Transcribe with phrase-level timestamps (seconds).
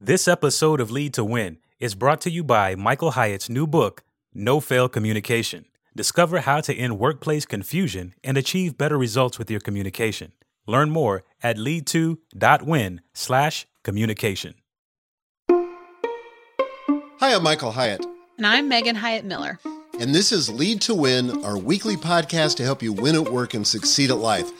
[0.00, 4.04] This episode of Lead to Win is brought to you by Michael Hyatt's new book,
[4.34, 5.64] No Fail Communication.
[5.96, 10.32] Discover how to end workplace confusion and achieve better results with your communication.
[10.66, 14.56] Learn more at lead2.win slash communication.
[15.48, 18.04] Hi, I'm Michael Hyatt.
[18.36, 19.58] And I'm Megan Hyatt Miller.
[19.98, 23.54] And this is Lead to Win, our weekly podcast to help you win at work
[23.54, 24.50] and succeed at life.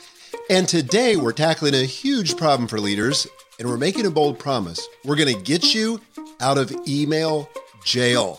[0.49, 3.27] And today we're tackling a huge problem for leaders
[3.59, 4.87] and we're making a bold promise.
[5.03, 5.99] We're going to get you
[6.39, 7.49] out of email
[7.83, 8.37] jail.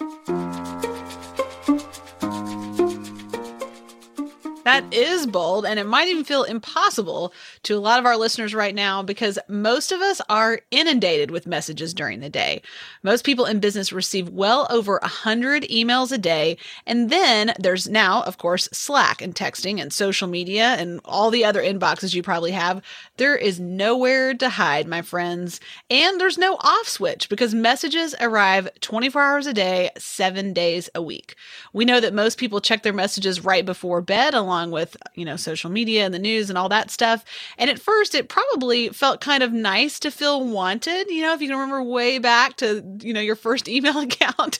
[4.69, 7.33] That is bold, and it might even feel impossible
[7.63, 11.47] to a lot of our listeners right now because most of us are inundated with
[11.47, 12.61] messages during the day.
[13.03, 16.59] Most people in business receive well over 100 emails a day.
[16.87, 21.47] And then there's now, of course, Slack and texting and social media and all the
[21.47, 22.83] other inboxes you probably have.
[23.17, 25.61] There is nowhere to hide, my friends.
[25.89, 31.01] And there's no off switch because messages arrive 24 hours a day, seven days a
[31.01, 31.37] week.
[31.73, 35.25] We know that most people check their messages right before bed, along along with, you
[35.25, 37.25] know, social media and the news and all that stuff.
[37.57, 41.41] And at first, it probably felt kind of nice to feel wanted, you know, if
[41.41, 44.59] you can remember way back to, you know, your first email account,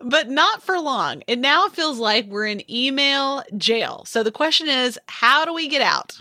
[0.00, 1.22] but not for long.
[1.26, 4.04] It now feels like we're in email jail.
[4.06, 6.20] So the question is, how do we get out?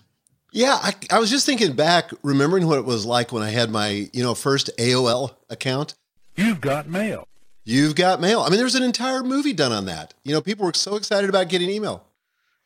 [0.52, 3.69] Yeah, I, I, was just thinking back, remembering what it was like when I had
[3.69, 5.93] my, you know, first AOL account.
[6.36, 7.27] You've got mail.
[7.66, 8.41] You've got mail.
[8.41, 10.16] I mean, there's an entire movie done on that.
[10.23, 12.03] You know, people were so excited about getting email.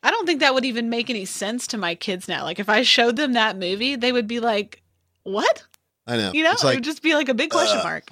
[0.04, 2.44] I don't think that would even make any sense to my kids now.
[2.44, 4.82] Like if I showed them that movie, they would be like,
[5.22, 5.64] "What?"
[6.06, 6.30] I know.
[6.32, 8.10] You know, like, it would just be like a big question uh, mark.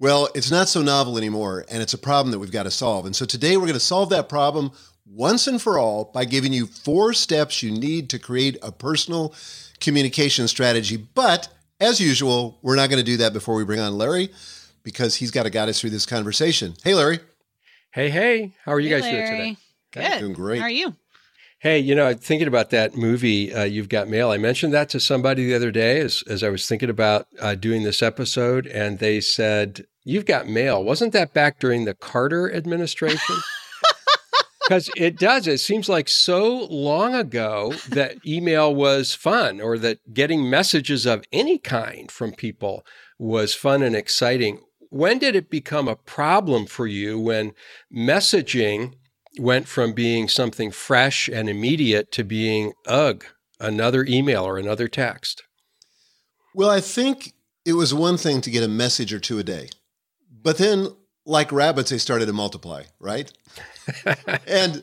[0.00, 3.06] Well, it's not so novel anymore, and it's a problem that we've got to solve.
[3.06, 4.72] And so today we're going to solve that problem
[5.06, 9.34] once and for all by giving you four steps you need to create a personal
[9.78, 10.96] communication strategy.
[10.96, 11.48] But
[11.80, 14.30] as usual, we're not going to do that before we bring on Larry
[14.82, 16.74] because he's got to guide us through this conversation.
[16.82, 17.20] Hey, Larry.
[17.92, 18.52] Hey, hey.
[18.64, 19.26] How are you hey, guys Larry.
[19.26, 19.56] doing today?
[19.92, 20.20] Good.
[20.20, 20.58] Doing great.
[20.58, 20.94] How are you?
[21.60, 24.98] Hey, you know, thinking about that movie, uh, You've Got Mail, I mentioned that to
[24.98, 28.98] somebody the other day as, as I was thinking about uh, doing this episode, and
[28.98, 30.82] they said, You've Got Mail.
[30.82, 33.36] Wasn't that back during the Carter administration?
[34.62, 35.48] Because it does.
[35.48, 41.24] It seems like so long ago that email was fun or that getting messages of
[41.32, 42.86] any kind from people
[43.18, 44.60] was fun and exciting.
[44.88, 47.52] When did it become a problem for you when
[47.92, 48.94] messaging
[49.38, 53.24] went from being something fresh and immediate to being, ugh,
[53.58, 55.42] another email or another text?
[56.54, 59.68] Well, I think it was one thing to get a message or two a day.
[60.42, 60.88] But then,
[61.24, 63.30] like rabbits, they started to multiply, right?
[64.46, 64.82] and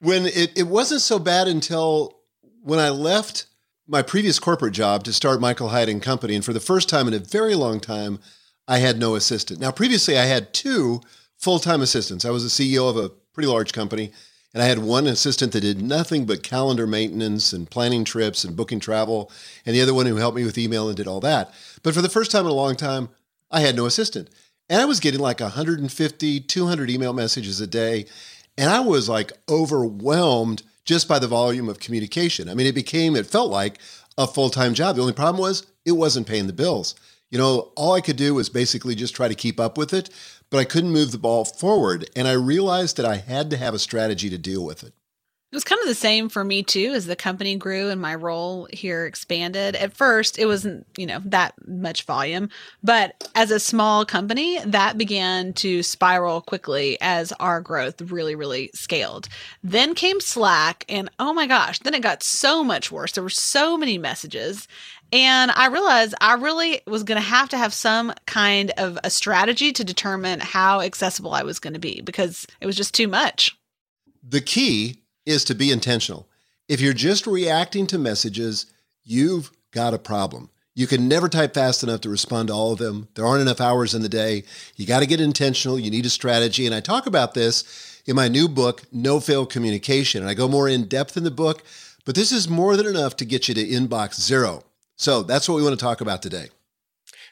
[0.00, 2.14] when it, it wasn't so bad until
[2.62, 3.46] when I left
[3.86, 6.34] my previous corporate job to start Michael Hyatt and Company.
[6.34, 8.18] And for the first time in a very long time,
[8.66, 9.60] I had no assistant.
[9.60, 11.00] Now, previously, I had two
[11.36, 12.24] full time assistants.
[12.24, 14.12] I was the CEO of a pretty large company.
[14.54, 18.56] And I had one assistant that did nothing but calendar maintenance and planning trips and
[18.56, 19.30] booking travel,
[19.66, 21.52] and the other one who helped me with email and did all that.
[21.82, 23.08] But for the first time in a long time,
[23.50, 24.30] I had no assistant.
[24.70, 28.06] And I was getting like 150, 200 email messages a day.
[28.56, 32.48] And I was like overwhelmed just by the volume of communication.
[32.48, 33.78] I mean, it became, it felt like
[34.16, 34.96] a full time job.
[34.96, 36.94] The only problem was it wasn't paying the bills.
[37.30, 40.08] You know, all I could do was basically just try to keep up with it
[40.50, 42.08] but I couldn't move the ball forward.
[42.14, 44.92] And I realized that I had to have a strategy to deal with it.
[45.54, 48.16] It was kind of the same for me too as the company grew and my
[48.16, 49.76] role here expanded.
[49.76, 52.48] At first, it wasn't, you know, that much volume,
[52.82, 58.68] but as a small company, that began to spiral quickly as our growth really really
[58.74, 59.28] scaled.
[59.62, 63.12] Then came Slack and oh my gosh, then it got so much worse.
[63.12, 64.66] There were so many messages
[65.12, 69.10] and I realized I really was going to have to have some kind of a
[69.10, 73.08] strategy to determine how accessible I was going to be because it was just too
[73.08, 73.56] much.
[74.26, 76.28] The key is to be intentional.
[76.68, 78.66] If you're just reacting to messages,
[79.04, 80.50] you've got a problem.
[80.74, 83.08] You can never type fast enough to respond to all of them.
[83.14, 84.42] There aren't enough hours in the day.
[84.74, 85.78] You got to get intentional.
[85.78, 86.66] You need a strategy.
[86.66, 90.22] And I talk about this in my new book, No Fail Communication.
[90.22, 91.62] And I go more in depth in the book,
[92.04, 94.64] but this is more than enough to get you to inbox zero.
[94.96, 96.48] So that's what we want to talk about today.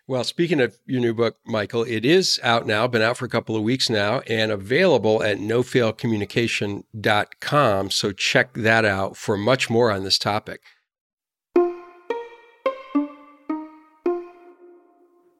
[0.08, 3.28] Well, speaking of your new book, Michael, it is out now, been out for a
[3.28, 7.90] couple of weeks now, and available at nofailcommunication.com.
[7.90, 10.62] So check that out for much more on this topic.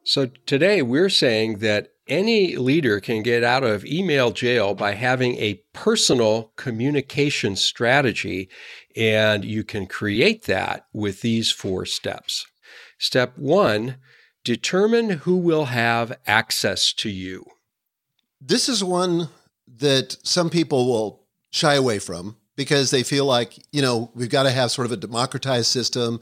[0.05, 5.35] So today we're saying that any leader can get out of email jail by having
[5.37, 8.49] a personal communication strategy,
[8.95, 12.45] and you can create that with these four steps.
[12.97, 13.97] Step one
[14.43, 17.45] determine who will have access to you.
[18.41, 19.29] This is one
[19.77, 24.43] that some people will shy away from because they feel like, you know, we've got
[24.43, 26.19] to have sort of a democratized system.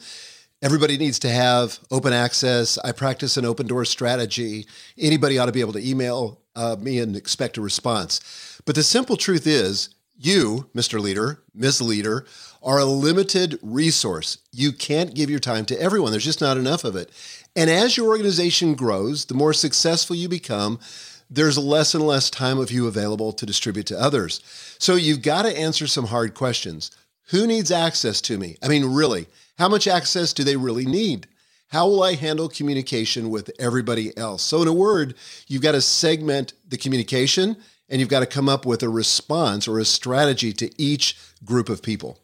[0.64, 2.78] Everybody needs to have open access.
[2.78, 4.68] I practice an open door strategy.
[4.96, 8.62] Anybody ought to be able to email uh, me and expect a response.
[8.66, 11.00] But the simple truth is, you, Mr.
[11.00, 11.82] Leader, Ms.
[11.82, 12.28] Leader,
[12.62, 14.38] are a limited resource.
[14.52, 16.12] You can't give your time to everyone.
[16.12, 17.10] There's just not enough of it.
[17.56, 20.80] And as your organization grows, the more successful you become,
[21.28, 24.42] there's less and less time of you available to distribute to others.
[24.78, 26.92] So you've got to answer some hard questions.
[27.32, 28.58] Who needs access to me?
[28.62, 31.28] I mean, really, how much access do they really need?
[31.70, 34.44] How will I handle communication with everybody else?
[34.44, 35.16] So, in a word,
[35.48, 37.56] you've got to segment the communication
[37.88, 41.70] and you've got to come up with a response or a strategy to each group
[41.70, 42.20] of people.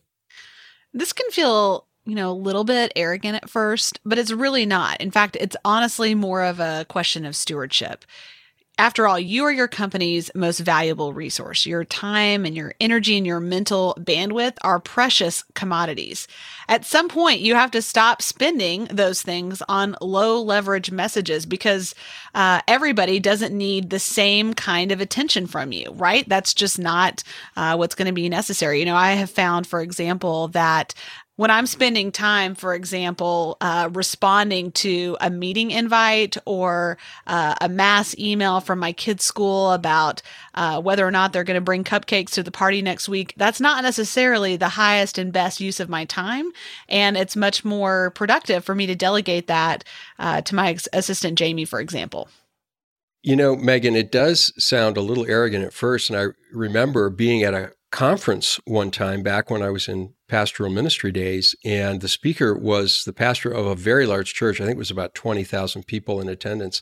[0.93, 4.99] This can feel, you know, a little bit arrogant at first, but it's really not.
[4.99, 8.03] In fact, it's honestly more of a question of stewardship.
[8.79, 11.65] After all, you are your company's most valuable resource.
[11.65, 16.27] Your time and your energy and your mental bandwidth are precious commodities.
[16.69, 21.95] At some point, you have to stop spending those things on low leverage messages because
[22.35, 26.29] uh, everybody doesn't need the same kind of attention from you, right?
[26.29, 27.23] That's just not
[27.55, 28.79] uh, what's going to be necessary.
[28.79, 30.93] You know, I have found, for example, that
[31.37, 36.97] when I'm spending time, for example, uh, responding to a meeting invite or
[37.27, 40.23] uh, a mass email from my kids' school about
[40.55, 43.61] uh, whether or not they're going to bring cupcakes to the party next week, that's
[43.61, 46.51] not necessarily the highest and best use of my time.
[46.89, 49.83] And it's much more productive for me to delegate that
[50.17, 52.29] uh, to my assistant, Jamie, for example.
[53.21, 56.09] You know, Megan, it does sound a little arrogant at first.
[56.09, 60.69] And I remember being at a conference one time back when I was in pastoral
[60.69, 64.59] ministry days, and the speaker was the pastor of a very large church.
[64.59, 66.81] I think it was about 20,000 people in attendance.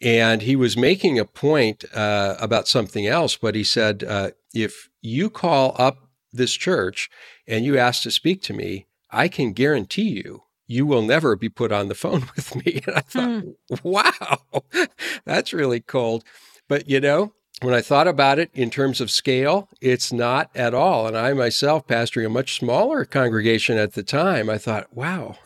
[0.00, 4.88] And he was making a point uh, about something else, but he said, uh, if
[5.00, 7.08] you call up this church
[7.46, 11.48] and you ask to speak to me, I can guarantee you you will never be
[11.48, 12.80] put on the phone with me.
[12.86, 13.50] And I thought, hmm.
[13.82, 14.38] wow,
[15.24, 16.24] that's really cold.
[16.68, 20.74] But you know, when I thought about it in terms of scale, it's not at
[20.74, 21.06] all.
[21.06, 25.36] And I myself, pastoring a much smaller congregation at the time, I thought, wow,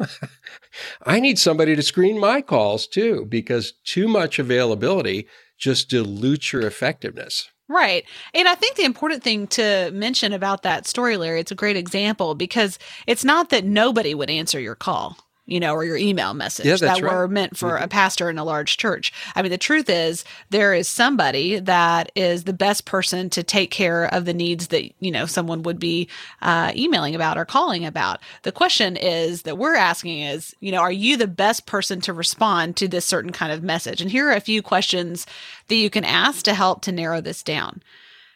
[1.07, 5.27] I need somebody to screen my calls too, because too much availability
[5.59, 7.51] just dilutes your effectiveness.
[7.69, 8.05] Right.
[8.33, 11.77] And I think the important thing to mention about that story, Larry, it's a great
[11.77, 16.35] example because it's not that nobody would answer your call you know, or your email
[16.35, 17.13] message yeah, that right.
[17.13, 17.85] were meant for mm-hmm.
[17.85, 19.13] a pastor in a large church.
[19.35, 23.71] I mean, the truth is there is somebody that is the best person to take
[23.71, 26.09] care of the needs that, you know, someone would be
[26.43, 28.21] uh, emailing about or calling about.
[28.43, 32.13] The question is that we're asking is, you know, are you the best person to
[32.13, 34.01] respond to this certain kind of message?
[34.01, 35.27] And here are a few questions
[35.69, 37.83] that you can ask to help to narrow this down.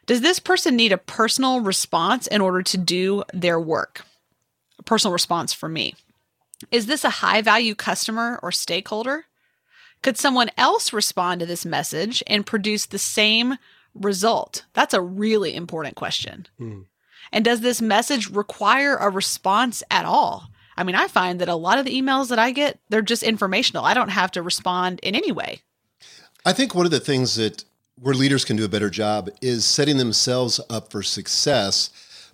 [0.06, 4.04] Does this person need a personal response in order to do their work?
[4.78, 5.94] A personal response for me.
[6.70, 9.26] Is this a high value customer or stakeholder?
[10.02, 13.56] Could someone else respond to this message and produce the same
[13.94, 14.64] result?
[14.72, 16.46] That's a really important question.
[16.58, 16.86] Mm.
[17.32, 20.50] And does this message require a response at all?
[20.76, 23.22] I mean, I find that a lot of the emails that I get, they're just
[23.22, 23.84] informational.
[23.84, 25.60] I don't have to respond in any way.
[26.46, 27.64] I think one of the things that
[27.96, 31.90] where leaders can do a better job is setting themselves up for success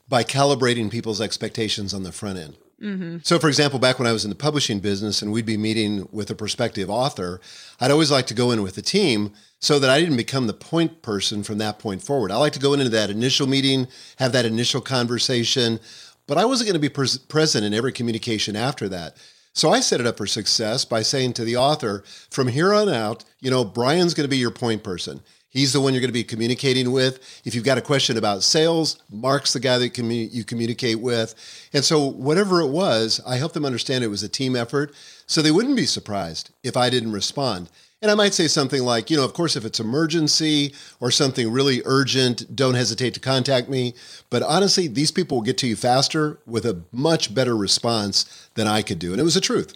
[0.09, 2.57] by calibrating people's expectations on the front end.
[2.83, 3.19] Mm-hmm.
[3.23, 6.09] So, for example, back when I was in the publishing business and we'd be meeting
[6.13, 7.41] with a prospective author,
[7.81, 10.53] I'd always like to go in with the team so that I didn't become the
[10.53, 12.31] point person from that point forward.
[12.31, 15.81] I like to go into that initial meeting, have that initial conversation,
[16.27, 19.17] but I wasn't going to be pres- present in every communication after that.
[19.55, 22.91] So I set it up for success by saying to the author, from here on
[22.91, 25.23] out, you know, Brian's going to be your point person.
[25.57, 27.41] He's the one you're going to be communicating with.
[27.47, 31.35] If you've got a question about sales, Mark's the guy that you communicate with.
[31.73, 34.95] And so, whatever it was, I helped them understand it was a team effort
[35.27, 37.71] so they wouldn't be surprised if I didn't respond.
[38.03, 41.51] And I might say something like, you know, of course, if it's emergency or something
[41.51, 43.95] really urgent, don't hesitate to contact me.
[44.29, 48.67] But honestly, these people will get to you faster with a much better response than
[48.67, 49.13] I could do.
[49.13, 49.75] And it was the truth.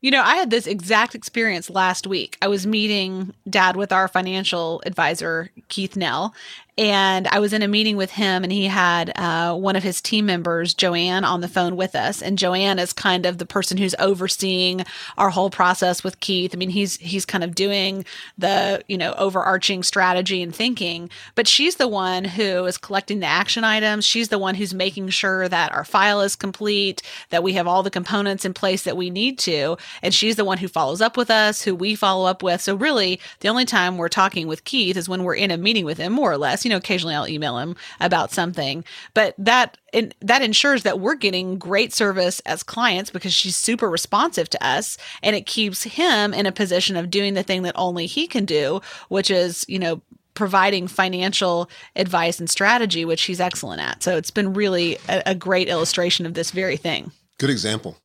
[0.00, 2.38] You know, I had this exact experience last week.
[2.40, 6.34] I was meeting dad with our financial advisor, Keith Nell,
[6.78, 10.00] and I was in a meeting with him, and he had uh, one of his
[10.00, 12.22] team members, Joanne, on the phone with us.
[12.22, 14.84] And Joanne is kind of the person who's overseeing
[15.18, 16.54] our whole process with Keith.
[16.54, 18.04] I mean, he's he's kind of doing
[18.38, 23.26] the you know overarching strategy and thinking, but she's the one who is collecting the
[23.26, 24.04] action items.
[24.04, 27.82] She's the one who's making sure that our file is complete, that we have all
[27.82, 31.16] the components in place that we need to, and she's the one who follows up
[31.16, 32.60] with us, who we follow up with.
[32.60, 35.84] So really, the only time we're talking with Keith is when we're in a meeting
[35.84, 36.67] with him, more or less.
[36.68, 38.84] You know, occasionally I'll email him about something,
[39.14, 39.78] but that
[40.20, 44.98] that ensures that we're getting great service as clients because she's super responsive to us
[45.22, 48.44] and it keeps him in a position of doing the thing that only he can
[48.44, 50.02] do which is you know
[50.34, 55.34] providing financial advice and strategy which he's excellent at so it's been really a, a
[55.34, 57.96] great illustration of this very thing Good example.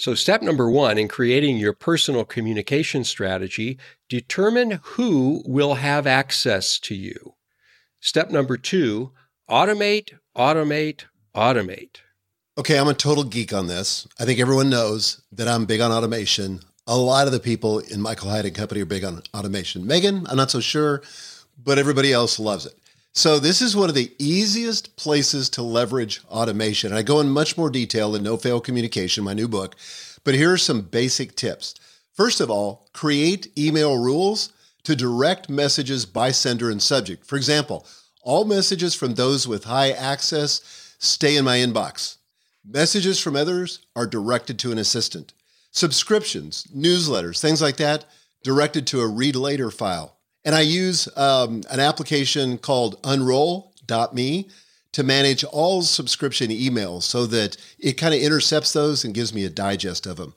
[0.00, 3.78] So, step number one in creating your personal communication strategy,
[4.08, 7.34] determine who will have access to you.
[8.00, 9.12] Step number two,
[9.46, 11.04] automate, automate,
[11.36, 11.96] automate.
[12.56, 14.08] Okay, I'm a total geek on this.
[14.18, 16.60] I think everyone knows that I'm big on automation.
[16.86, 19.86] A lot of the people in Michael Hyatt and Company are big on automation.
[19.86, 21.02] Megan, I'm not so sure,
[21.62, 22.72] but everybody else loves it.
[23.12, 26.90] So this is one of the easiest places to leverage automation.
[26.90, 29.74] And I go in much more detail in No Fail Communication, my new book,
[30.22, 31.74] but here are some basic tips.
[32.14, 34.52] First of all, create email rules
[34.84, 37.26] to direct messages by sender and subject.
[37.26, 37.84] For example,
[38.22, 42.16] all messages from those with high access stay in my inbox.
[42.64, 45.32] Messages from others are directed to an assistant.
[45.72, 48.04] Subscriptions, newsletters, things like that,
[48.44, 50.19] directed to a read later file.
[50.44, 54.48] And I use um, an application called unroll.me
[54.92, 59.44] to manage all subscription emails so that it kind of intercepts those and gives me
[59.44, 60.34] a digest of them.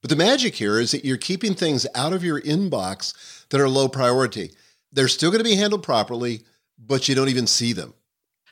[0.00, 3.68] But the magic here is that you're keeping things out of your inbox that are
[3.68, 4.52] low priority.
[4.92, 6.44] They're still going to be handled properly,
[6.78, 7.94] but you don't even see them.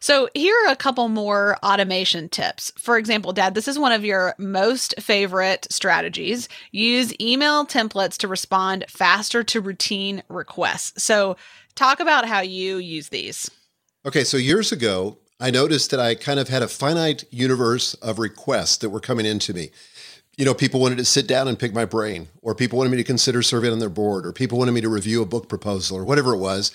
[0.01, 2.73] So, here are a couple more automation tips.
[2.79, 6.49] For example, Dad, this is one of your most favorite strategies.
[6.71, 11.03] Use email templates to respond faster to routine requests.
[11.03, 11.37] So,
[11.75, 13.51] talk about how you use these.
[14.05, 18.19] Okay, so years ago, I noticed that I kind of had a finite universe of
[18.19, 19.71] requests that were coming into me.
[20.37, 22.99] You know, people wanted to sit down and pick my brain, or people wanted me
[22.99, 25.99] to consider serving on their board, or people wanted me to review a book proposal,
[25.99, 26.71] or whatever it was.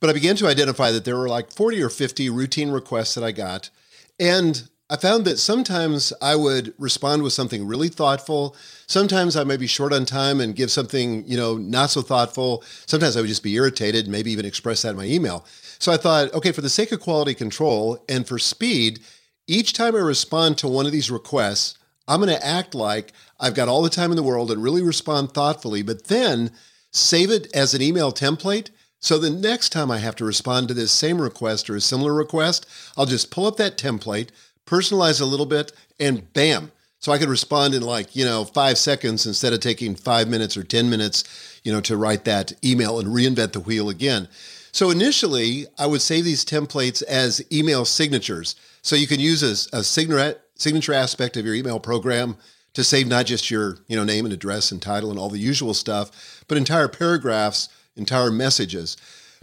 [0.00, 3.24] But I began to identify that there were like 40 or 50 routine requests that
[3.24, 3.70] I got.
[4.18, 8.54] And I found that sometimes I would respond with something really thoughtful.
[8.86, 12.62] Sometimes I may be short on time and give something, you know, not so thoughtful.
[12.86, 15.44] Sometimes I would just be irritated, maybe even express that in my email.
[15.80, 19.00] So I thought, okay, for the sake of quality control and for speed,
[19.48, 21.76] each time I respond to one of these requests,
[22.06, 24.82] I'm going to act like I've got all the time in the world and really
[24.82, 26.52] respond thoughtfully, but then
[26.92, 30.74] save it as an email template so the next time I have to respond to
[30.74, 34.30] this same request or a similar request, I'll just pull up that template,
[34.66, 36.72] personalize a little bit, and bam.
[36.98, 40.56] So I could respond in like, you know, five seconds instead of taking five minutes
[40.56, 44.28] or 10 minutes, you know, to write that email and reinvent the wheel again.
[44.72, 48.56] So initially, I would save these templates as email signatures.
[48.82, 52.36] So you can use a, a signature, signature aspect of your email program
[52.74, 55.38] to save not just your, you know, name and address and title and all the
[55.38, 58.96] usual stuff, but entire paragraphs entire messages.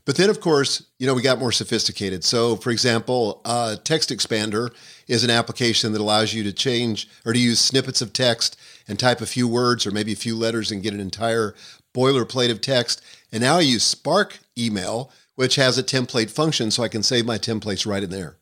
[0.06, 2.24] But then, of course, you know, we got more sophisticated.
[2.26, 4.74] So, for example, uh, Text Expander
[5.08, 9.00] is an application that allows you to change or to use snippets of text and
[9.00, 11.56] type a few words or maybe a few letters and get an entire
[11.94, 13.02] boilerplate of text.
[13.32, 17.26] And now I use Spark Email, which has a template function, so I can save
[17.26, 18.36] my templates right in there.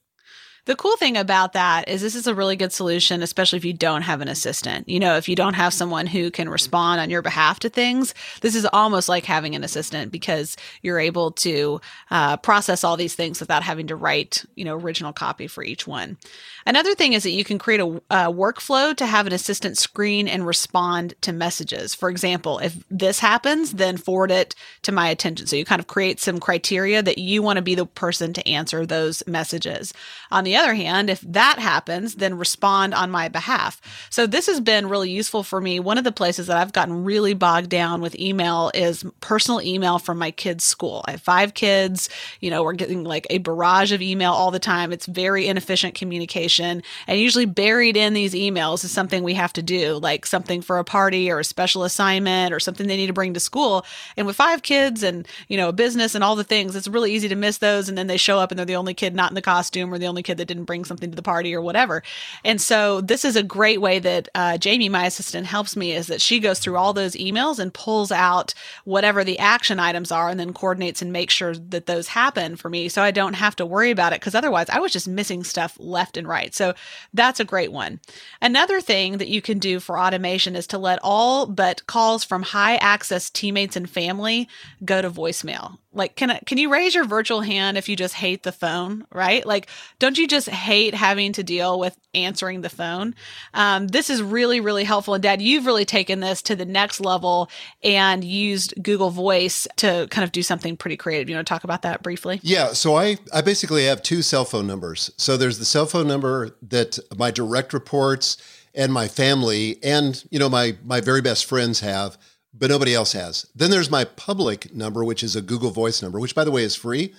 [0.66, 3.74] The cool thing about that is this is a really good solution, especially if you
[3.74, 4.88] don't have an assistant.
[4.88, 8.14] You know, if you don't have someone who can respond on your behalf to things,
[8.42, 13.16] this is almost like having an assistant because you're able to uh, process all these
[13.16, 16.18] things without having to write, you know, original copy for each one.
[16.66, 20.28] Another thing is that you can create a, a workflow to have an assistant screen
[20.28, 21.96] and respond to messages.
[21.96, 24.54] For example, if this happens, then forward it
[24.84, 25.48] to my attention.
[25.48, 28.48] So you kind of create some criteria that you want to be the person to
[28.48, 29.92] answer those messages.
[30.30, 33.80] On the the other hand, if that happens, then respond on my behalf.
[34.10, 35.80] So this has been really useful for me.
[35.80, 39.98] One of the places that I've gotten really bogged down with email is personal email
[39.98, 41.06] from my kids' school.
[41.08, 42.10] I have five kids.
[42.42, 44.92] You know, we're getting like a barrage of email all the time.
[44.92, 46.51] It's very inefficient communication.
[46.60, 50.78] And usually buried in these emails is something we have to do, like something for
[50.78, 53.86] a party or a special assignment or something they need to bring to school.
[54.18, 57.14] And with five kids and, you know, a business and all the things, it's really
[57.14, 57.90] easy to miss those.
[57.90, 59.98] And then they show up and they're the only kid not in the costume or
[59.98, 62.04] the only kid that didn't bring something to the party or whatever.
[62.44, 66.08] And so this is a great way that uh, Jamie, my assistant, helps me is
[66.08, 68.54] that she goes through all those emails and pulls out
[68.86, 72.70] whatever the action items are and then coordinates and makes sure that those happen for
[72.70, 75.44] me so I don't have to worry about it because otherwise I was just missing
[75.44, 76.41] stuff left and right.
[76.50, 76.74] So
[77.14, 78.00] that's a great one.
[78.42, 82.44] Another thing that you can do for automation is to let all but calls from
[82.44, 84.48] high access teammates and family
[84.84, 88.14] go to voicemail like can I, can you raise your virtual hand if you just
[88.14, 89.46] hate the phone right?
[89.46, 89.68] Like
[90.00, 93.16] don't you just hate having to deal with answering the phone?
[93.54, 95.14] Um, this is really really helpful.
[95.14, 97.50] And dad you've really taken this to the next level
[97.84, 101.30] and used google voice to kind of do something pretty creative.
[101.30, 102.40] You want to talk about that briefly?
[102.44, 105.12] Yeah so i i basically have two cell phone numbers.
[105.18, 108.38] So there's the cell phone number that my direct reports
[108.74, 112.18] and my family and you know my my very best friends have
[112.54, 113.46] but nobody else has.
[113.56, 116.64] Then there's my public number, which is a Google Voice number, which by the way
[116.64, 117.14] is free.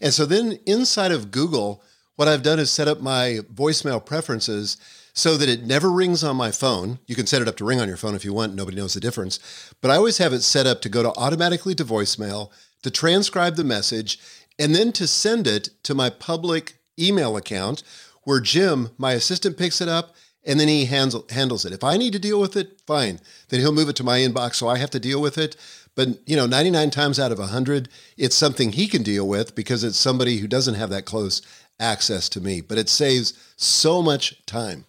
[0.00, 1.82] And so then inside of Google,
[2.16, 4.76] what I've done is set up my voicemail preferences
[5.12, 6.98] so that it never rings on my phone.
[7.06, 8.94] You can set it up to ring on your phone if you want, nobody knows
[8.94, 9.40] the difference.
[9.80, 12.50] But I always have it set up to go to automatically to voicemail,
[12.82, 14.18] to transcribe the message,
[14.58, 17.82] and then to send it to my public email account
[18.24, 20.14] where Jim, my assistant, picks it up
[20.46, 21.72] and then he handles handles it.
[21.72, 23.20] If I need to deal with it, fine.
[23.48, 25.56] Then he'll move it to my inbox so I have to deal with it.
[25.94, 29.82] But you know, 99 times out of 100, it's something he can deal with because
[29.82, 31.42] it's somebody who doesn't have that close
[31.80, 32.60] access to me.
[32.60, 34.86] But it saves so much time.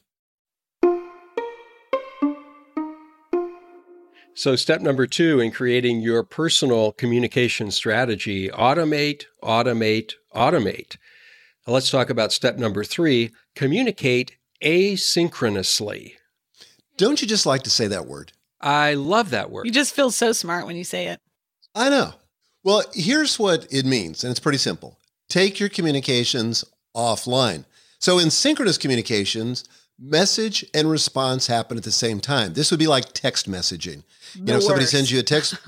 [4.36, 10.98] So, step number two in creating your personal communication strategy automate, automate, automate.
[11.66, 16.14] Now, let's talk about step number three communicate asynchronously.
[16.98, 18.32] Don't you just like to say that word?
[18.60, 19.66] I love that word.
[19.66, 21.20] You just feel so smart when you say it.
[21.76, 22.14] I know.
[22.64, 24.98] Well, here's what it means, and it's pretty simple
[25.30, 27.66] take your communications offline.
[28.00, 29.64] So, in synchronous communications,
[30.00, 32.54] message and response happen at the same time.
[32.54, 34.04] This would be like text messaging.
[34.34, 35.56] The you know, somebody sends you a text.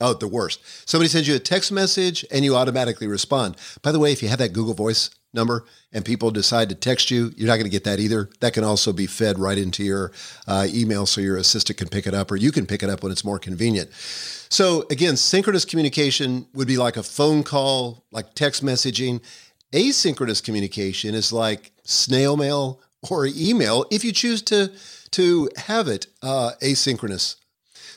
[0.00, 0.60] Oh, the worst.
[0.88, 3.56] Somebody sends you a text message and you automatically respond.
[3.80, 7.10] By the way, if you have that Google Voice number and people decide to text
[7.10, 8.30] you, you're not going to get that either.
[8.40, 10.12] That can also be fed right into your
[10.46, 13.02] uh, email so your assistant can pick it up or you can pick it up
[13.02, 13.92] when it's more convenient.
[13.92, 19.20] So, again, synchronous communication would be like a phone call, like text messaging.
[19.72, 24.70] Asynchronous communication is like snail mail or email if you choose to,
[25.10, 27.36] to have it uh, asynchronous.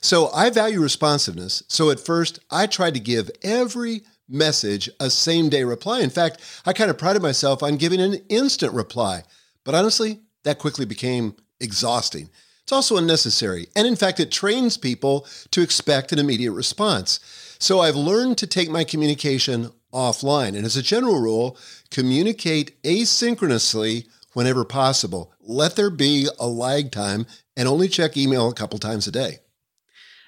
[0.02, 1.64] So I value responsiveness.
[1.68, 6.02] So at first, I tried to give every message a same day reply.
[6.02, 9.24] In fact, I kind of prided myself on giving an instant reply.
[9.64, 12.30] But honestly, that quickly became exhausting.
[12.64, 13.68] It's also unnecessary.
[13.76, 17.20] And in fact, it trains people to expect an immediate response.
[17.60, 20.56] So I've learned to take my communication offline.
[20.56, 21.58] And as a general rule,
[21.92, 25.34] communicate asynchronously whenever possible.
[25.42, 29.40] Let there be a lag time and only check email a couple times a day.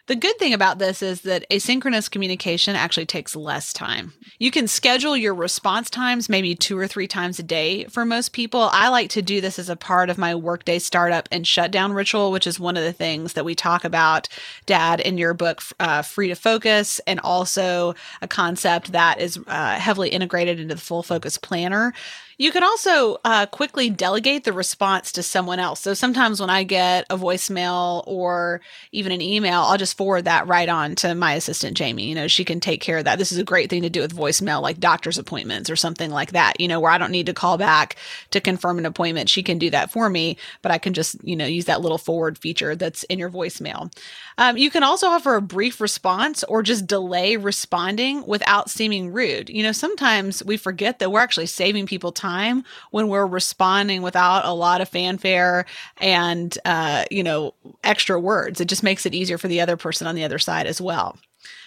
[0.09, 4.11] The good thing about this is that asynchronous communication actually takes less time.
[4.39, 8.33] You can schedule your response times maybe two or three times a day for most
[8.33, 8.69] people.
[8.73, 12.31] I like to do this as a part of my workday startup and shutdown ritual,
[12.31, 14.27] which is one of the things that we talk about,
[14.65, 17.93] Dad, in your book, uh, Free to Focus, and also
[18.23, 21.93] a concept that is uh, heavily integrated into the Full Focus Planner.
[22.39, 25.81] You can also uh, quickly delegate the response to someone else.
[25.81, 28.61] So sometimes when I get a voicemail or
[28.93, 32.07] even an email, I'll just forward that right on to my assistant, Jamie.
[32.07, 33.19] You know, she can take care of that.
[33.19, 36.31] This is a great thing to do with voicemail, like doctor's appointments or something like
[36.31, 37.97] that, you know, where I don't need to call back
[38.31, 39.27] to confirm an appointment.
[39.27, 41.97] She can do that for me, but I can just, you know, use that little
[41.97, 43.93] forward feature that's in your voicemail.
[44.37, 49.49] Um, you can also offer a brief response or just delay responding without seeming rude.
[49.49, 54.01] You know, sometimes we forget that we're actually saving people time time when we're responding
[54.01, 55.65] without a lot of fanfare
[55.97, 58.61] and uh, you know extra words.
[58.61, 61.17] It just makes it easier for the other person on the other side as well.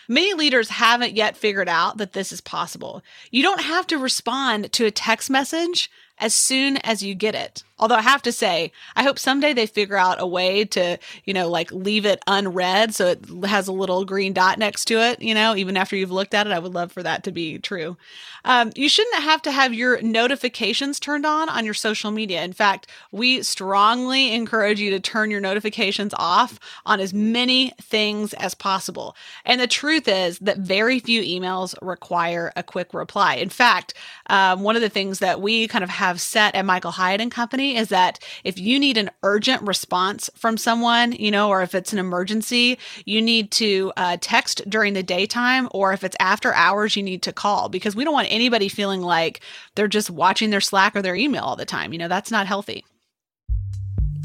[0.09, 3.03] Many leaders haven't yet figured out that this is possible.
[3.31, 7.63] You don't have to respond to a text message as soon as you get it.
[7.79, 11.35] Although I have to say, I hope someday they figure out a way to, you
[11.35, 15.21] know, like leave it unread so it has a little green dot next to it,
[15.21, 16.53] you know, even after you've looked at it.
[16.53, 17.97] I would love for that to be true.
[18.45, 22.45] Um, you shouldn't have to have your notifications turned on on your social media.
[22.45, 28.33] In fact, we strongly encourage you to turn your notifications off on as many things
[28.35, 29.17] as possible.
[29.45, 33.37] And the truth is that very few emails require a quick reply.
[33.37, 33.95] In fact,
[34.29, 37.31] um, one of the things that we kind of have set at Michael Hyatt and
[37.31, 41.77] Company is that if you need an urgent response from someone, you know, or if
[41.77, 46.53] it's an emergency, you need to uh, text during the daytime, or if it's after
[46.55, 49.43] hours, you need to call because we don't want anybody feeling like
[49.77, 51.93] they're just watching their Slack or their email all the time.
[51.93, 52.85] You know, that's not healthy.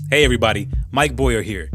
[0.09, 1.69] Hey, everybody, Mike Boyer here.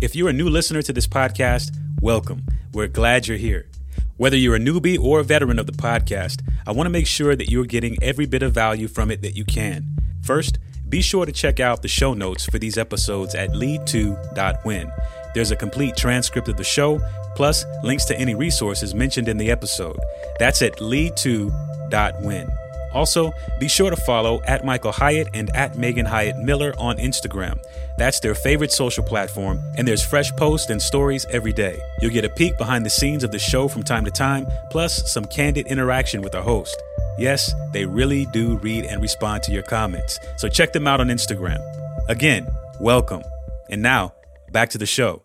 [0.00, 2.46] If you're a new listener to this podcast, welcome.
[2.72, 3.66] We're glad you're here.
[4.16, 7.34] Whether you're a newbie or a veteran of the podcast, I want to make sure
[7.34, 9.86] that you're getting every bit of value from it that you can.
[10.22, 14.92] First, be sure to check out the show notes for these episodes at lead2.win.
[15.34, 17.00] There's a complete transcript of the show,
[17.34, 19.98] plus links to any resources mentioned in the episode.
[20.38, 22.48] That's at lead2.win.
[22.94, 27.58] Also, be sure to follow at Michael Hyatt and at Megan Hyatt Miller on Instagram.
[27.98, 31.78] That's their favorite social platform, and there's fresh posts and stories every day.
[32.00, 35.12] You'll get a peek behind the scenes of the show from time to time, plus
[35.12, 36.80] some candid interaction with our host.
[37.18, 41.08] Yes, they really do read and respond to your comments, so check them out on
[41.08, 41.60] Instagram.
[42.08, 42.46] Again,
[42.80, 43.22] welcome.
[43.70, 44.14] And now,
[44.50, 45.22] back to the show.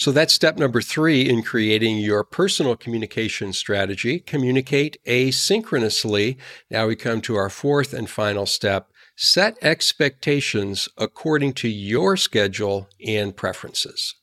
[0.00, 4.18] So that's step number three in creating your personal communication strategy.
[4.18, 6.38] Communicate asynchronously.
[6.70, 8.90] Now we come to our fourth and final step.
[9.14, 14.14] Set expectations according to your schedule and preferences.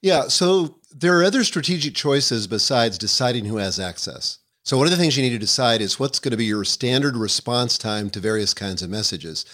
[0.00, 4.38] Yeah, so there are other strategic choices besides deciding who has access.
[4.62, 6.62] So, one of the things you need to decide is what's going to be your
[6.62, 9.44] standard response time to various kinds of messages.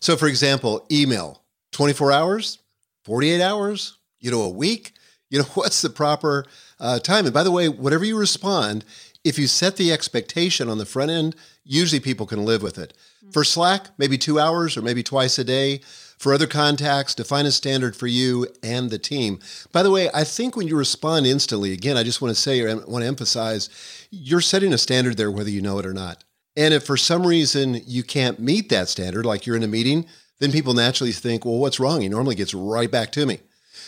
[0.00, 2.58] So, for example, email 24 hours,
[3.04, 4.93] 48 hours, you know, a week.
[5.34, 6.46] You know, what's the proper
[6.78, 7.24] uh, time?
[7.24, 8.84] And by the way, whatever you respond,
[9.24, 12.94] if you set the expectation on the front end, usually people can live with it.
[13.18, 13.32] Mm-hmm.
[13.32, 15.80] For Slack, maybe two hours or maybe twice a day.
[16.18, 19.40] For other contacts, define a standard for you and the team.
[19.72, 22.60] By the way, I think when you respond instantly, again, I just want to say
[22.60, 23.68] or want to emphasize,
[24.10, 26.22] you're setting a standard there whether you know it or not.
[26.56, 30.06] And if for some reason you can't meet that standard, like you're in a meeting,
[30.38, 32.02] then people naturally think, well, what's wrong?
[32.02, 33.40] He normally gets right back to me.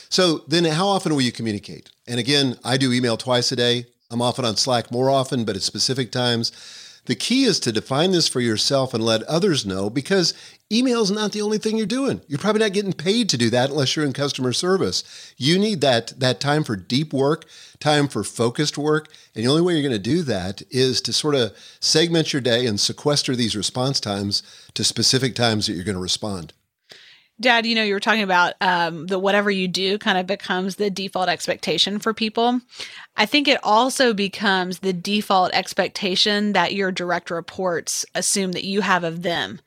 [0.09, 1.91] So then how often will you communicate?
[2.07, 3.87] And again, I do email twice a day.
[4.11, 6.53] I'm often on Slack more often, but at specific times.
[7.07, 10.35] The key is to define this for yourself and let others know because
[10.73, 12.21] email is not the only thing you're doing.
[12.27, 15.33] You're probably not getting paid to do that unless you're in customer service.
[15.37, 17.45] You need that that time for deep work,
[17.79, 21.13] time for focused work, and the only way you're going to do that is to
[21.13, 24.43] sort of segment your day and sequester these response times
[24.75, 26.53] to specific times that you're going to respond.
[27.39, 30.77] Dad, you know, you were talking about um, the whatever you do kind of becomes
[30.77, 32.61] the default expectation for people.
[33.17, 38.81] I think it also becomes the default expectation that your direct reports assume that you
[38.81, 39.61] have of them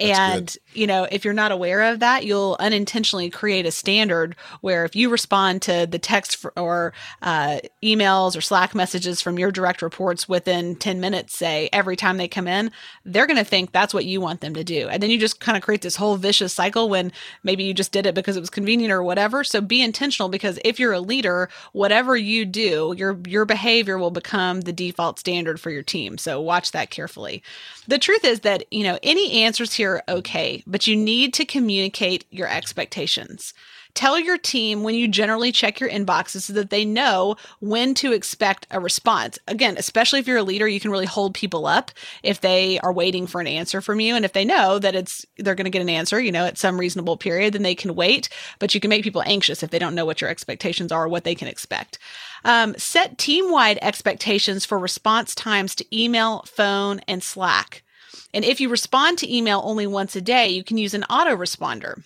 [0.00, 4.84] and, you know, if you're not aware of that, you'll unintentionally create a standard where
[4.84, 9.82] if you respond to the text or uh, emails or Slack messages from your direct
[9.82, 12.70] reports within 10 minutes, say, every time they come in,
[13.04, 14.88] they're going to think that's what you want them to do.
[14.88, 17.92] And then you just kind of create this whole vicious cycle when maybe you just
[17.92, 19.44] did it because it was convenient or whatever.
[19.44, 24.10] So be intentional because if you're a leader, whatever you do, your your behavior will
[24.10, 26.18] become the default standard for your team.
[26.18, 27.42] So watch that carefully.
[27.88, 31.44] The truth is that, you know, any answers here are okay, but you need to
[31.44, 33.54] communicate your expectations.
[33.94, 38.12] Tell your team when you generally check your inboxes so that they know when to
[38.12, 39.38] expect a response.
[39.48, 41.90] Again, especially if you're a leader, you can really hold people up
[42.22, 44.14] if they are waiting for an answer from you.
[44.14, 46.58] And if they know that it's they're going to get an answer, you know, at
[46.58, 48.28] some reasonable period, then they can wait.
[48.58, 51.08] But you can make people anxious if they don't know what your expectations are or
[51.08, 51.98] what they can expect.
[52.44, 57.82] Um, set team wide expectations for response times to email, phone, and Slack.
[58.32, 62.02] And if you respond to email only once a day, you can use an autoresponder.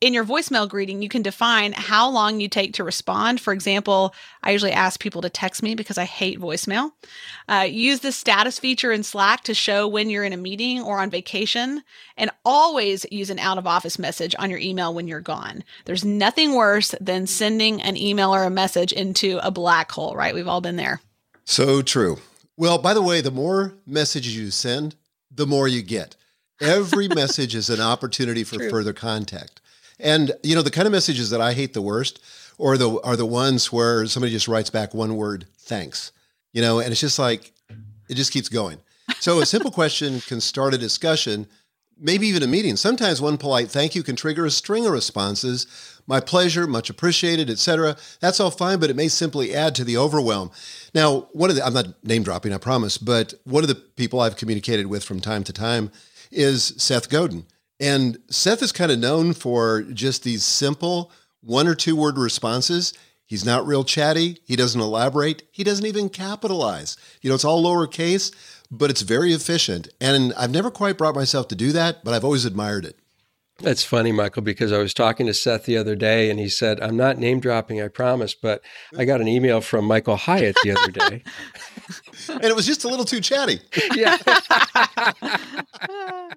[0.00, 3.40] In your voicemail greeting, you can define how long you take to respond.
[3.40, 6.92] For example, I usually ask people to text me because I hate voicemail.
[7.48, 10.98] Uh, use the status feature in Slack to show when you're in a meeting or
[10.98, 11.82] on vacation,
[12.18, 15.64] and always use an out of office message on your email when you're gone.
[15.86, 20.34] There's nothing worse than sending an email or a message into a black hole, right?
[20.34, 21.00] We've all been there.
[21.44, 22.18] So true.
[22.58, 24.96] Well, by the way, the more messages you send,
[25.34, 26.16] the more you get.
[26.60, 28.70] Every message is an opportunity for True.
[28.70, 29.60] further contact.
[29.98, 32.20] And you know, the kind of messages that I hate the worst
[32.58, 36.12] or the are the ones where somebody just writes back one word, thanks.
[36.52, 37.52] You know, and it's just like
[38.08, 38.78] it just keeps going.
[39.20, 41.46] So a simple question can start a discussion,
[41.98, 42.76] maybe even a meeting.
[42.76, 45.66] Sometimes one polite thank you can trigger a string of responses.
[46.06, 47.96] My pleasure, much appreciated, etc.
[48.20, 50.50] That's all fine, but it may simply add to the overwhelm.
[50.94, 54.20] Now, one of the, I'm not name dropping, I promise, but one of the people
[54.20, 55.90] I've communicated with from time to time
[56.30, 57.46] is Seth Godin.
[57.80, 62.92] And Seth is kind of known for just these simple one or two word responses.
[63.26, 64.38] He's not real chatty.
[64.44, 65.42] He doesn't elaborate.
[65.50, 66.96] He doesn't even capitalize.
[67.20, 68.34] You know, it's all lowercase,
[68.70, 69.88] but it's very efficient.
[70.00, 72.98] And I've never quite brought myself to do that, but I've always admired it.
[73.60, 76.80] That's funny, Michael, because I was talking to Seth the other day and he said,
[76.80, 78.62] I'm not name dropping, I promise, but
[78.98, 81.22] I got an email from Michael Hyatt the other day.
[82.28, 83.60] and it was just a little too chatty.
[83.94, 84.18] yeah.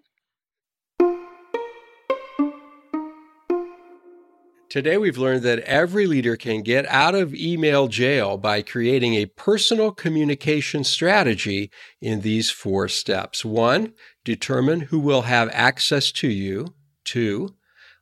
[4.69, 9.25] Today, we've learned that every leader can get out of email jail by creating a
[9.25, 13.45] personal communication strategy in these four steps.
[13.45, 13.93] One,
[14.25, 16.75] determine who will have access to you.
[17.07, 17.55] Two,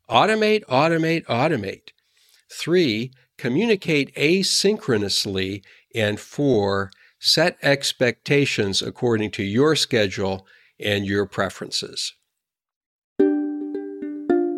[0.10, 1.90] automate, automate, automate.
[2.52, 5.64] Three, communicate asynchronously.
[5.94, 6.90] And four,
[7.20, 10.48] set expectations according to your schedule
[10.80, 12.16] and your preferences.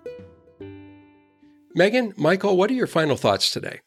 [1.74, 3.80] Megan, Michael, what are your final thoughts today?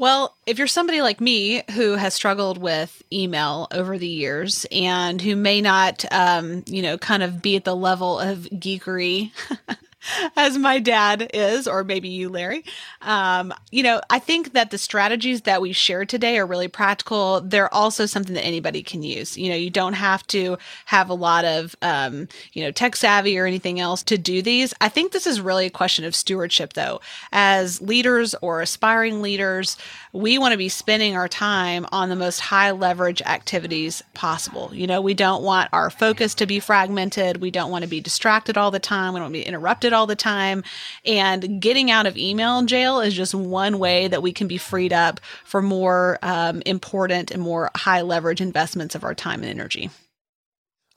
[0.00, 5.20] Well, if you're somebody like me who has struggled with email over the years and
[5.20, 9.30] who may not, um, you know, kind of be at the level of geekery
[10.36, 12.64] as my dad is, or maybe you, Larry.
[13.02, 17.40] Um, you know, I think that the strategies that we shared today are really practical.
[17.40, 19.36] They're also something that anybody can use.
[19.36, 23.38] You know, you don't have to have a lot of, um, you know, tech savvy
[23.38, 24.74] or anything else to do these.
[24.80, 27.00] I think this is really a question of stewardship, though.
[27.32, 29.76] As leaders or aspiring leaders,
[30.12, 34.70] we want to be spending our time on the most high leverage activities possible.
[34.72, 37.40] You know, we don't want our focus to be fragmented.
[37.40, 39.12] We don't want to be distracted all the time.
[39.12, 40.62] We don't want to be interrupted all the time.
[41.04, 44.92] And getting out of email jail is just one way that we can be freed
[44.92, 49.90] up for more um, important and more high leverage investments of our time and energy.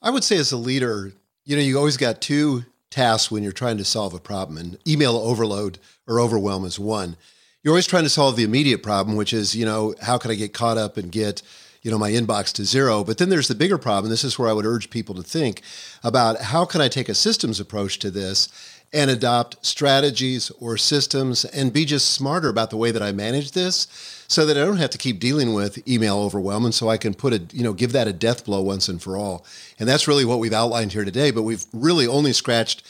[0.01, 1.13] I would say, as a leader,
[1.45, 4.77] you know, you always got two tasks when you're trying to solve a problem, and
[4.87, 7.15] email overload or overwhelm is one.
[7.63, 10.35] You're always trying to solve the immediate problem, which is, you know, how can I
[10.35, 11.41] get caught up and get
[11.83, 14.49] you know my inbox to zero but then there's the bigger problem this is where
[14.49, 15.61] i would urge people to think
[16.03, 18.47] about how can i take a systems approach to this
[18.93, 23.51] and adopt strategies or systems and be just smarter about the way that I manage
[23.51, 23.87] this
[24.27, 27.13] so that I don't have to keep dealing with email overwhelm and so I can
[27.13, 29.45] put a you know give that a death blow once and for all.
[29.79, 32.83] And that's really what we've outlined here today, but we've really only scratched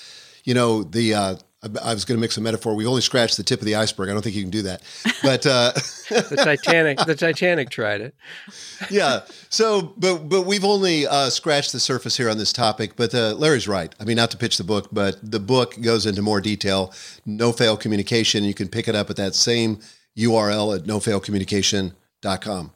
[0.44, 1.36] you know the uh,
[1.82, 2.76] I was going to mix a metaphor.
[2.76, 4.10] We've only scratched the tip of the iceberg.
[4.10, 4.82] I don't think you can do that.
[5.22, 5.72] But uh,
[6.10, 8.16] the Titanic, the Titanic tried it.
[8.90, 9.22] yeah.
[9.50, 12.96] So, but but we've only uh, scratched the surface here on this topic.
[12.96, 13.94] But uh, Larry's right.
[14.00, 16.94] I mean, not to pitch the book, but the book goes into more detail.
[17.26, 18.44] No fail communication.
[18.44, 19.80] You can pick it up at that same
[20.18, 22.72] URL at nofailcommunication.com.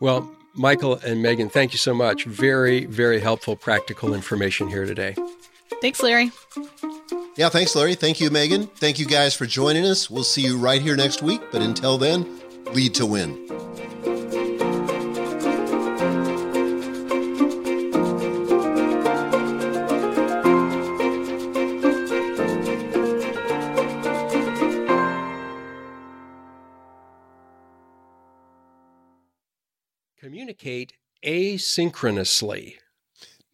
[0.00, 2.24] Well, Michael and Megan, thank you so much.
[2.24, 5.16] Very, very helpful, practical information here today.
[5.80, 6.32] Thanks, Larry.
[7.36, 7.94] Yeah, thanks, Larry.
[7.94, 8.66] Thank you, Megan.
[8.68, 10.08] Thank you guys for joining us.
[10.08, 11.42] We'll see you right here next week.
[11.52, 12.40] But until then,
[12.72, 13.44] lead to win.
[30.18, 32.76] Communicate asynchronously.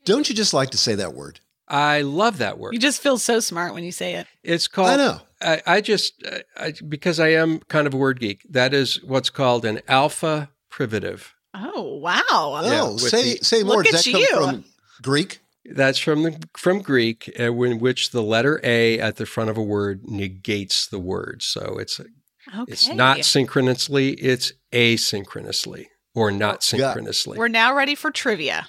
[0.05, 1.41] Don't you just like to say that word?
[1.71, 2.75] I love that word.
[2.75, 4.27] You just feel so smart when you say it.
[4.43, 4.91] It's called.
[4.91, 5.21] I know.
[5.41, 6.23] I, I just
[6.57, 8.43] I, because I am kind of a word geek.
[8.51, 11.33] That is what's called an alpha privative.
[11.55, 12.23] Oh wow!
[12.31, 13.77] Oh, say the, say more.
[13.77, 14.27] Look Does at that you.
[14.29, 14.65] come from
[15.03, 15.41] Greek?
[15.65, 19.57] That's from the from Greek, uh, in which the letter A at the front of
[19.57, 21.43] a word negates the word.
[21.43, 22.01] So it's
[22.49, 22.73] Okay.
[22.73, 27.39] it's not synchronously, it's asynchronously, or not synchronously.
[27.39, 28.69] We're now ready for trivia.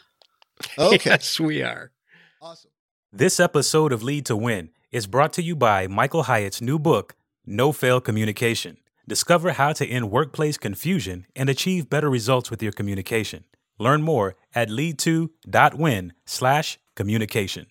[0.78, 1.00] Okay.
[1.10, 1.92] yes, we are.
[2.42, 2.71] Awesome.
[3.14, 7.18] This episode of Lead to Win is brought to you by Michael Hyatt's new book,
[7.46, 8.78] No Fail Communication.
[9.06, 13.44] Discover how to end workplace confusion and achieve better results with your communication.
[13.78, 17.66] Learn more at lead2.win slash communication.